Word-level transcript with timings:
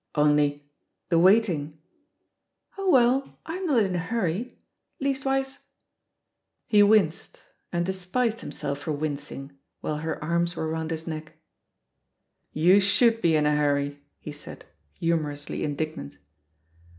^Only 0.15 0.61
the 1.09 1.19
waiting.^ 1.19 1.77
'Oh, 2.75 2.89
well, 2.89 3.37
I'm 3.45 3.67
not 3.67 3.83
in 3.83 3.93
a 3.93 3.99
hurry 3.99 4.57
I 4.99 5.03
Leastwise 5.03 5.59
He 6.65 6.81
winced, 6.81 7.37
and 7.71 7.85
despised 7.85 8.39
himself 8.39 8.79
for 8.79 8.93
wincing 8.93 9.59
while 9.81 9.97
her 9.97 10.17
arms 10.23 10.55
were 10.55 10.67
round 10.67 10.89
his 10.89 11.05
neck. 11.05 11.33
"You 12.51 12.79
should 12.79 13.21
be 13.21 13.35
in 13.35 13.45
a 13.45 13.55
hurry," 13.55 13.99
he 14.19 14.31
said, 14.31 14.65
humorously 14.97 15.63
in 15.63 15.75
dignant. 15.75 16.17